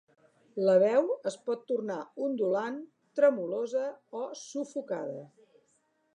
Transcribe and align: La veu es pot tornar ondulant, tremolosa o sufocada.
La 0.67 0.73
veu 0.83 1.11
es 1.31 1.37
pot 1.49 1.61
tornar 1.71 1.97
ondulant, 2.29 2.81
tremolosa 3.21 3.85
o 4.23 4.27
sufocada. 4.43 5.25